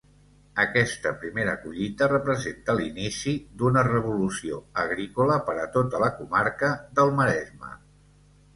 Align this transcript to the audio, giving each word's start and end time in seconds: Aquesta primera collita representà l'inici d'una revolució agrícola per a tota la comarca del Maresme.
Aquesta 0.61 1.09
primera 1.23 1.51
collita 1.65 2.07
representà 2.13 2.75
l'inici 2.79 3.35
d'una 3.61 3.85
revolució 3.89 4.59
agrícola 4.87 5.39
per 5.51 5.57
a 5.67 5.69
tota 5.79 6.03
la 6.07 6.11
comarca 6.19 6.75
del 7.01 7.17
Maresme. 7.21 7.75